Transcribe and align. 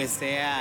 Que 0.00 0.08
sea 0.08 0.59